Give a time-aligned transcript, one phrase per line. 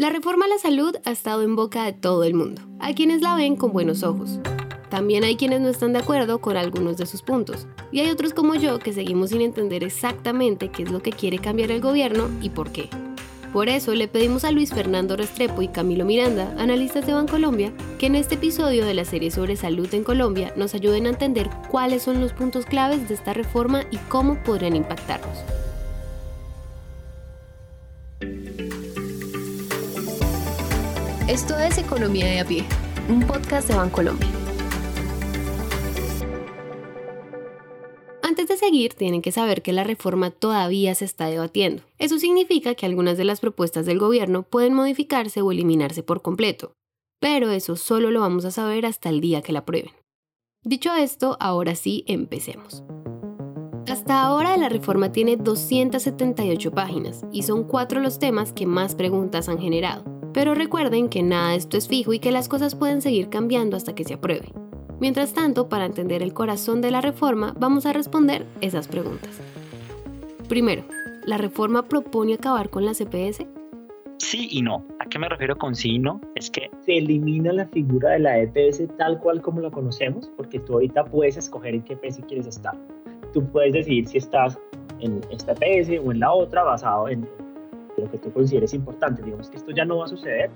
[0.00, 2.62] La reforma a la salud ha estado en boca de todo el mundo.
[2.78, 4.40] Hay quienes la ven con buenos ojos.
[4.88, 7.66] También hay quienes no están de acuerdo con algunos de sus puntos.
[7.92, 11.38] Y hay otros como yo que seguimos sin entender exactamente qué es lo que quiere
[11.38, 12.88] cambiar el gobierno y por qué.
[13.52, 18.06] Por eso le pedimos a Luis Fernando Restrepo y Camilo Miranda, analistas de Bancolombia, que
[18.06, 22.04] en este episodio de la serie sobre salud en Colombia nos ayuden a entender cuáles
[22.04, 25.44] son los puntos claves de esta reforma y cómo podrían impactarnos.
[31.30, 32.64] Esto es Economía de a pie,
[33.08, 34.26] un podcast de Bancolombia.
[38.20, 41.84] Antes de seguir, tienen que saber que la reforma todavía se está debatiendo.
[41.98, 46.72] Eso significa que algunas de las propuestas del gobierno pueden modificarse o eliminarse por completo,
[47.20, 49.92] pero eso solo lo vamos a saber hasta el día que la aprueben.
[50.64, 52.82] Dicho esto, ahora sí, empecemos.
[53.86, 59.48] Hasta ahora la reforma tiene 278 páginas y son cuatro los temas que más preguntas
[59.48, 60.19] han generado.
[60.32, 63.76] Pero recuerden que nada de esto es fijo y que las cosas pueden seguir cambiando
[63.76, 64.52] hasta que se apruebe.
[65.00, 69.40] Mientras tanto, para entender el corazón de la reforma, vamos a responder esas preguntas.
[70.48, 70.84] Primero,
[71.24, 73.46] ¿la reforma propone acabar con la CPS?
[74.18, 74.84] Sí y no.
[74.98, 76.20] ¿A qué me refiero con sí y no?
[76.34, 80.60] Es que se elimina la figura de la EPS tal cual como la conocemos, porque
[80.60, 82.74] tú ahorita puedes escoger en qué EPS quieres estar.
[83.32, 84.58] Tú puedes decidir si estás
[85.00, 87.26] en esta EPS o en la otra basado en
[88.00, 89.22] lo que tú consideres importante.
[89.22, 90.50] Digamos que esto ya no va a suceder.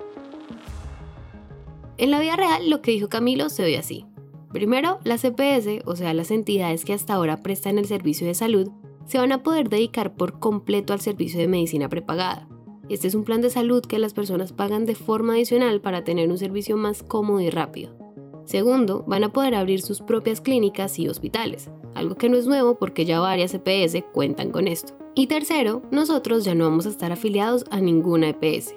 [1.97, 4.07] En la vida real, lo que dijo Camilo se ve así.
[4.53, 8.71] Primero, las CPS, o sea, las entidades que hasta ahora prestan el servicio de salud,
[9.07, 12.49] se van a poder dedicar por completo al servicio de medicina prepagada.
[12.89, 16.31] Este es un plan de salud que las personas pagan de forma adicional para tener
[16.31, 17.97] un servicio más cómodo y rápido.
[18.45, 22.77] Segundo, van a poder abrir sus propias clínicas y hospitales, algo que no es nuevo
[22.79, 25.04] porque ya varias CPS cuentan con esto.
[25.17, 28.75] Y tercero, nosotros ya no vamos a estar afiliados a ninguna EPS.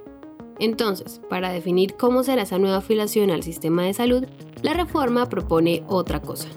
[0.60, 4.24] Entonces, para definir cómo será esa nueva afiliación al sistema de salud,
[4.62, 6.48] la reforma propone otra cosa.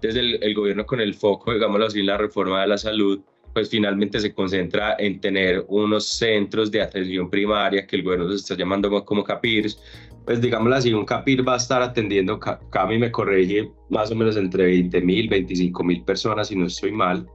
[0.00, 3.20] Desde el, gobierno con el foco, digámoslo así, la reforma de la salud,
[3.52, 8.36] pues finalmente se concentra en tener unos centros de atención primaria que el gobierno se
[8.36, 9.80] está llamando como CAPIRS.
[10.24, 14.36] Pues digámoslo así, un CAPIR va a estar atendiendo, Cami me corrige, más o menos
[14.36, 17.26] entre 20 mil, 25 mil personas, si no estoy mal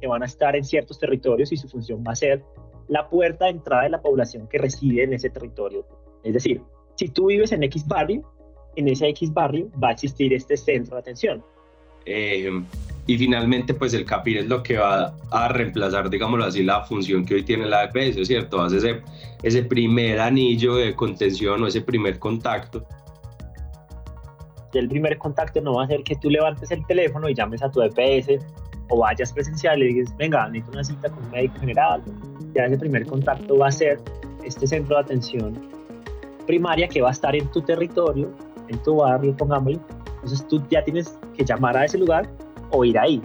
[0.00, 2.42] que van a estar en ciertos territorios y su función va a ser
[2.88, 5.86] la puerta de entrada de la población que reside en ese territorio.
[6.24, 6.60] Es decir,
[6.96, 8.22] si tú vives en X barrio,
[8.76, 11.42] en ese X barrio va a existir este centro de atención.
[12.04, 12.50] Eh,
[13.06, 17.24] y finalmente, pues el CAPIR es lo que va a reemplazar, digámoslo así, la función
[17.24, 18.60] que hoy tiene la EPS, ¿cierto?
[18.60, 19.00] Hace ese,
[19.42, 22.84] ese primer anillo de contención o ese primer contacto.
[24.72, 27.70] El primer contacto no va a ser que tú levantes el teléfono y llames a
[27.70, 28.44] tu EPS
[28.90, 32.02] o vayas presencial y digas, venga, necesito una cita con un médico general,
[32.54, 34.00] ya ese primer contacto va a ser
[34.44, 35.70] este centro de atención
[36.46, 38.28] primaria que va a estar en tu territorio,
[38.68, 39.80] en tu barrio, pongámoslo.
[40.14, 42.28] Entonces tú ya tienes que llamar a ese lugar
[42.70, 43.22] o ir ahí.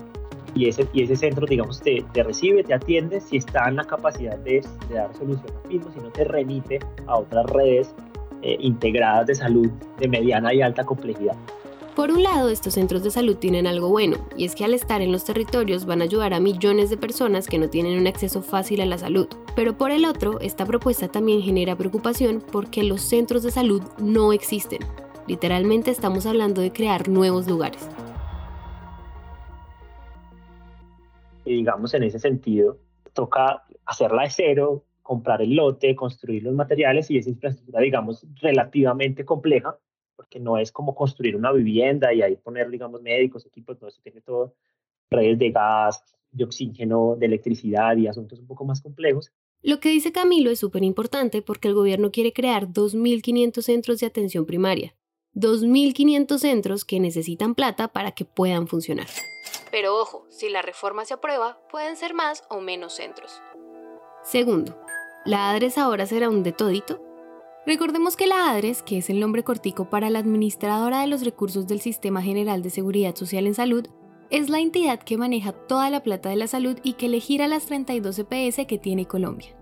[0.54, 3.84] Y ese, y ese centro, digamos, te, te recibe, te atiende si está en la
[3.84, 7.94] capacidad de, de dar solución al mismo, si no te remite a otras redes
[8.42, 11.36] eh, integradas de salud de mediana y alta complejidad.
[11.96, 15.02] Por un lado, estos centros de salud tienen algo bueno, y es que al estar
[15.02, 18.42] en los territorios van a ayudar a millones de personas que no tienen un acceso
[18.42, 19.30] fácil a la salud.
[19.56, 24.34] Pero por el otro, esta propuesta también genera preocupación porque los centros de salud no
[24.34, 24.80] existen.
[25.26, 27.90] Literalmente estamos hablando de crear nuevos lugares.
[31.46, 32.78] Y digamos, en ese sentido,
[33.14, 39.24] toca hacerla de cero, comprar el lote, construir los materiales y esa infraestructura, digamos, relativamente
[39.24, 39.78] compleja,
[40.16, 44.00] porque no es como construir una vivienda y ahí poner, digamos, médicos, equipos, todo eso
[44.04, 44.56] tiene todo,
[45.10, 49.32] redes de gas, de oxígeno, de electricidad y asuntos un poco más complejos.
[49.62, 54.08] Lo que dice Camilo es súper importante porque el gobierno quiere crear 2.500 centros de
[54.08, 54.96] atención primaria.
[55.34, 59.08] 2.500 centros que necesitan plata para que puedan funcionar.
[59.72, 63.42] Pero ojo, si la reforma se aprueba, pueden ser más o menos centros.
[64.24, 64.80] Segundo,
[65.26, 67.05] ¿la ADRES ahora será un de todito?
[67.68, 71.66] Recordemos que la ADRES, que es el nombre cortico para la Administradora de los Recursos
[71.66, 73.88] del Sistema General de Seguridad Social en Salud,
[74.30, 77.48] es la entidad que maneja toda la plata de la salud y que le gira
[77.48, 79.56] las 32 EPS que tiene Colombia.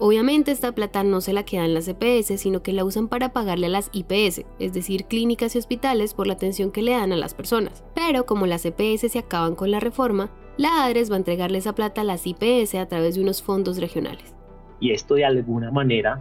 [0.00, 3.66] Obviamente esta plata no se la quedan las EPS, sino que la usan para pagarle
[3.66, 7.16] a las IPS, es decir, clínicas y hospitales por la atención que le dan a
[7.16, 7.84] las personas.
[7.94, 11.76] Pero como las EPS se acaban con la reforma, la ADRES va a entregarle esa
[11.76, 14.34] plata a las IPS a través de unos fondos regionales.
[14.80, 16.20] Y esto de alguna manera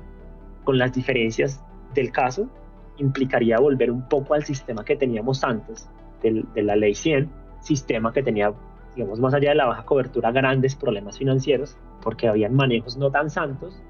[0.63, 1.63] con las diferencias
[1.93, 2.49] del caso,
[2.97, 5.89] implicaría volver un poco al sistema que teníamos antes
[6.21, 7.29] de, la ley 100,
[7.59, 8.53] sistema que tenía,
[8.95, 13.29] digamos, más allá de la baja cobertura, grandes problemas financieros, porque habían manejos no tan
[13.29, 13.81] santos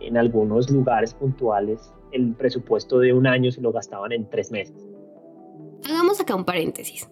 [0.00, 4.86] en algunos lugares puntuales el presupuesto de un año se lo gastaban en tres meses.
[5.84, 7.10] Hagamos acá un paréntesis.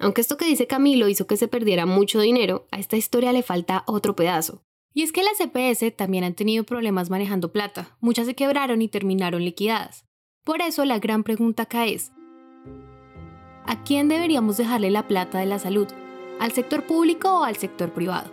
[0.00, 3.42] Aunque esto que dice Camilo hizo que se perdiera mucho dinero, a esta historia le
[3.42, 4.63] falta otro pedazo.
[4.96, 7.96] Y es que las CPS también han tenido problemas manejando plata.
[8.00, 10.06] Muchas se quebraron y terminaron liquidadas.
[10.44, 12.12] Por eso la gran pregunta acá es,
[13.66, 15.88] ¿a quién deberíamos dejarle la plata de la salud?
[16.38, 18.30] ¿Al sector público o al sector privado?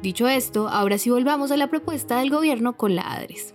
[0.00, 3.54] Dicho esto, ahora sí volvamos a la propuesta del gobierno con la ADRES.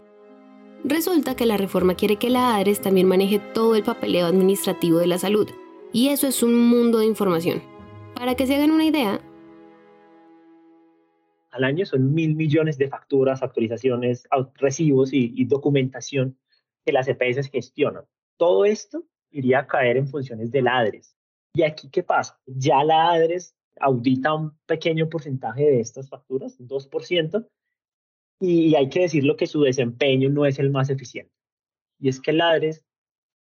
[0.84, 5.08] Resulta que la reforma quiere que la ADRES también maneje todo el papeleo administrativo de
[5.08, 5.50] la salud,
[5.92, 7.64] y eso es un mundo de información.
[8.14, 9.22] Para que se hagan una idea,
[11.58, 16.38] al año son mil millones de facturas, actualizaciones, recibos y, documentación
[16.86, 18.06] que las EPS gestionan.
[18.38, 21.16] Todo esto iría a caer en funciones del ADRES.
[21.54, 22.40] ¿Y aquí qué pasa?
[22.46, 27.48] Ya la ADRES audita un pequeño porcentaje de estas facturas, un 2%,
[28.40, 31.34] y hay que decirlo que su desempeño no es el más eficiente.
[32.00, 32.86] Y es que el ADRES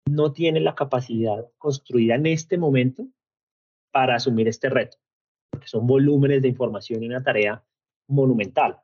[0.09, 3.07] no tiene la capacidad construida en este momento
[3.91, 4.97] para asumir este reto,
[5.49, 7.63] porque son volúmenes de información y una tarea
[8.07, 8.79] monumental.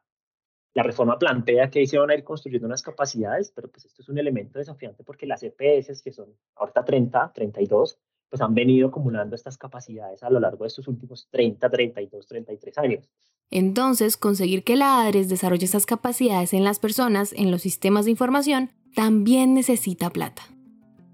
[0.74, 4.02] La reforma plantea que ahí se van a ir construyendo unas capacidades, pero pues esto
[4.02, 8.00] es un elemento desafiante porque las EPS, que son ahorita 30, 32,
[8.30, 12.78] pues han venido acumulando estas capacidades a lo largo de estos últimos 30, 32, 33
[12.78, 13.10] años.
[13.52, 18.12] Entonces, conseguir que la ADRES desarrolle estas capacidades en las personas, en los sistemas de
[18.12, 20.44] información, también necesita plata.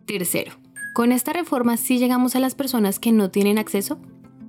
[0.05, 0.51] Tercero,
[0.93, 3.99] ¿con esta reforma sí llegamos a las personas que no tienen acceso?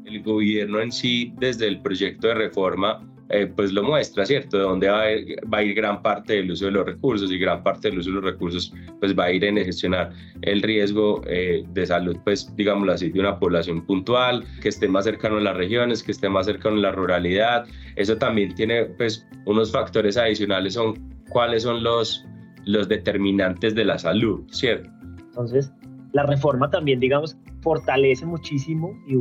[0.04, 4.56] El gobierno en sí, desde el proyecto de reforma, eh, pues lo muestra, ¿cierto?
[4.56, 7.90] De dónde va a, ir, gran parte del uso de los recursos y gran parte
[7.90, 10.12] del uso de los recursos pues va a ir en gestionar
[10.42, 15.04] el riesgo eh, de salud, pues digámoslo así, de una población puntual, que esté más
[15.04, 17.66] cercano a las regiones, que esté más cercano a la ruralidad.
[17.96, 20.94] Eso también tiene pues unos factores adicionales, son
[21.28, 22.24] cuáles son los,
[22.64, 24.88] los determinantes de la salud, ¿cierto?
[25.18, 25.72] Entonces,
[26.16, 29.16] la reforma también, digamos, fortalece muchísimo y,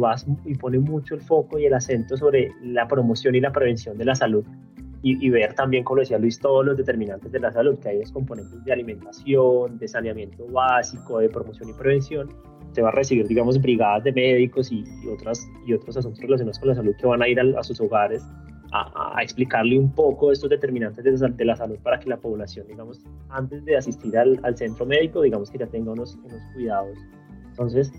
[0.50, 4.06] y pone mucho el foco y el acento sobre la promoción y la prevención de
[4.06, 4.46] la salud.
[5.08, 8.12] Y, ver también, como decía Luis, todos los determinantes de la salud, que hay es
[8.12, 12.30] componentes de alimentación, de saneamiento básico, de promoción y prevención.
[12.72, 14.84] Se va a recibir, digamos, brigadas de médicos y,
[15.14, 18.24] otras, y otros asuntos relacionados con la salud que van a ir a, sus hogares
[18.72, 23.64] a, explicarle un poco estos determinantes de, la salud para que la población, digamos, antes
[23.66, 26.98] de asistir al, al centro médico, digamos que ya tenga unos, unos cuidados.
[27.50, 27.92] Entonces,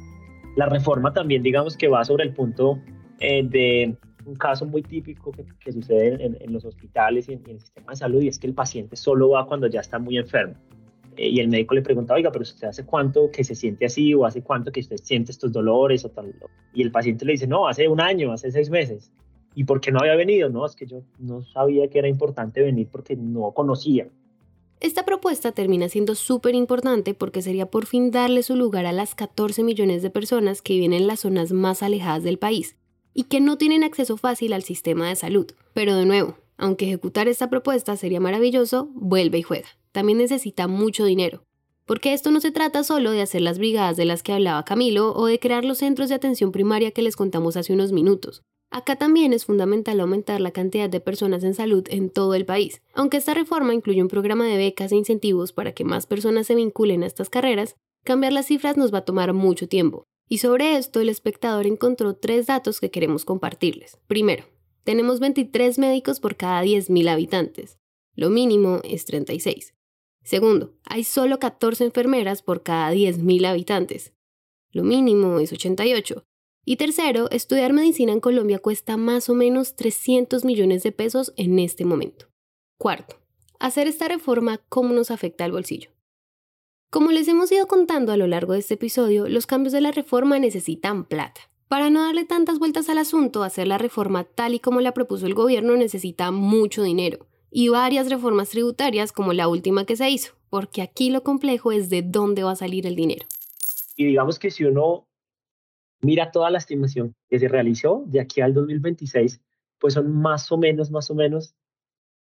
[0.57, 2.81] la reforma también, digamos que va sobre el punto
[3.21, 7.93] eh, de un caso muy típico que, sucede en, los hospitales y en, el sistema
[7.93, 10.55] de salud y es que el paciente solo va cuando ya está muy enfermo.
[11.17, 14.13] Eh, y el médico le pregunta, oiga, pero usted hace cuánto que se siente así
[14.15, 16.35] o hace cuánto que usted siente estos dolores o tal.
[16.75, 19.13] Y el paciente le dice, no, hace un año, hace seis meses.
[19.57, 20.51] ¿Y por qué no había venido?
[20.51, 24.07] No, es que yo no sabía que era importante venir porque no conocía.
[24.81, 29.15] Esta propuesta termina siendo súper importante porque sería por fin darle su lugar a las
[29.15, 32.77] 14 millones de personas que viven en las zonas más alejadas del país
[33.15, 35.47] y que no tienen acceso fácil al sistema de salud.
[35.73, 39.69] Pero de nuevo, aunque ejecutar esta propuesta sería maravilloso, vuelve y juega.
[39.91, 41.45] También necesita mucho dinero.
[41.87, 45.15] Porque esto no se trata solo de hacer las brigadas de las que hablaba Camilo
[45.15, 48.43] o de crear los centros de atención primaria que les contamos hace unos minutos.
[48.71, 52.83] Acá también es fundamental aumentar la cantidad de personas en salud en todo el país.
[52.95, 56.55] Aunque esta reforma incluye un programa de becas e incentivos para que más personas se
[56.55, 60.05] vinculen a estas carreras, cambiar las cifras nos va a tomar mucho tiempo.
[60.29, 63.99] Y sobre esto el espectador encontró tres datos que queremos compartirles.
[64.09, 64.45] Primero,
[64.83, 67.79] tenemos 23 médicos por cada 10.000 habitantes.
[68.15, 69.75] Lo mínimo es 36.
[70.23, 74.13] Segundo, hay solo 14 enfermeras por cada 10.000 habitantes.
[74.73, 76.25] Lo mínimo es 88.
[76.69, 81.61] Y tercero, estudiar medicina en Colombia cuesta más o menos 300 millones de pesos en
[81.61, 82.27] este momento.
[82.77, 83.21] Cuarto,
[83.61, 85.91] hacer esta reforma, ¿cómo nos afecta al bolsillo?
[86.91, 89.93] Como les hemos ido contando a lo largo de este episodio, los cambios de la
[89.93, 91.41] reforma necesitan plata.
[91.69, 95.27] Para no darle tantas vueltas al asunto, hacer la reforma tal y como la propuso
[95.27, 100.33] el gobierno necesita mucho dinero y varias reformas tributarias como la última que se hizo,
[100.51, 103.25] porque aquí lo complejo es de dónde va a salir el dinero.
[103.95, 105.06] Y digamos que si uno
[106.01, 109.41] mira toda la estimación que se realizó de aquí al 2026,
[109.79, 111.55] pues son más o menos, más o menos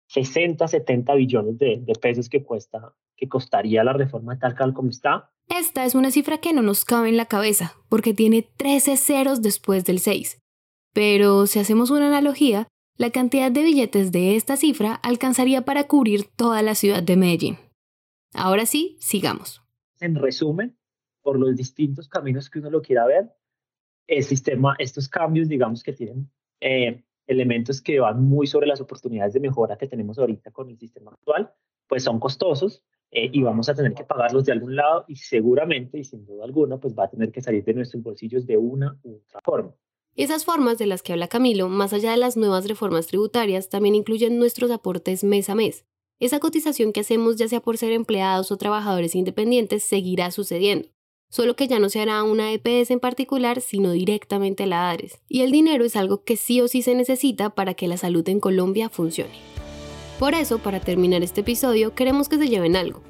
[0.08, 5.30] 60, 70 billones de, pesos que cuesta, que costaría la reforma tal cual como está.
[5.48, 9.42] Esta es una cifra que no nos cabe en la cabeza, porque tiene 13 ceros
[9.42, 10.40] después del 6.
[10.92, 16.24] Pero si hacemos una analogía, la cantidad de billetes de esta cifra alcanzaría para cubrir
[16.36, 17.58] toda la ciudad de Medellín.
[18.32, 19.62] Ahora sí, sigamos.
[20.00, 20.78] En resumen,
[21.22, 23.35] por los distintos caminos que uno lo quiera ver,
[24.06, 29.34] el sistema, estos cambios, digamos, que tienen eh, elementos que van muy sobre las oportunidades
[29.34, 31.52] de mejora que tenemos ahorita con el sistema actual,
[31.88, 35.98] pues son costosos eh, y vamos a tener que pagarlos de algún lado y seguramente
[35.98, 38.98] y sin duda alguna pues va a tener que salir de nuestros bolsillos de una
[39.02, 39.74] u otra forma.
[40.14, 43.94] Esas formas de las que habla Camilo, más allá de las nuevas reformas tributarias, también
[43.94, 45.84] incluyen nuestros aportes mes a mes.
[46.18, 50.95] Esa cotización que hacemos ya sea por ser empleados o trabajadores independientes seguirá sucediendo
[51.28, 55.20] solo que ya no se hará una EPS en particular, sino directamente la ADRES.
[55.28, 58.28] Y el dinero es algo que sí o sí se necesita para que la salud
[58.28, 59.38] en Colombia funcione.
[60.18, 63.02] Por eso, para terminar este episodio, queremos que se lleven algo.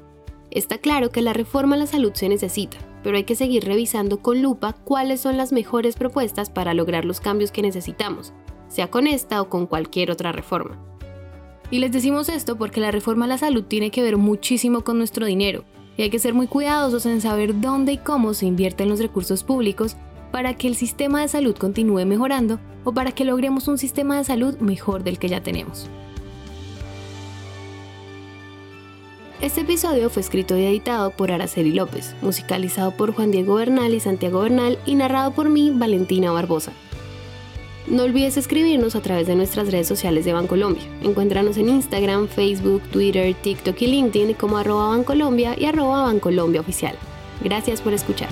[0.51, 4.21] Está claro que la reforma a la salud se necesita, pero hay que seguir revisando
[4.21, 8.33] con lupa cuáles son las mejores propuestas para lograr los cambios que necesitamos,
[8.67, 10.83] sea con esta o con cualquier otra reforma.
[11.69, 14.97] Y les decimos esto porque la reforma a la salud tiene que ver muchísimo con
[14.97, 15.65] nuestro dinero,
[15.97, 19.43] y hay que ser muy cuidadosos en saber dónde y cómo se invierten los recursos
[19.43, 19.97] públicos
[20.31, 24.23] para que el sistema de salud continúe mejorando o para que logremos un sistema de
[24.23, 25.89] salud mejor del que ya tenemos.
[29.41, 33.99] Este episodio fue escrito y editado por Araceli López, musicalizado por Juan Diego Bernal y
[33.99, 36.73] Santiago Bernal y narrado por mí, Valentina Barbosa.
[37.87, 40.83] No olvides escribirnos a través de nuestras redes sociales de Bancolombia.
[41.03, 46.95] Encuéntranos en Instagram, Facebook, Twitter, TikTok y LinkedIn como arroba Bancolombia y arroba Bancolombia Oficial.
[47.41, 48.29] Gracias por escuchar.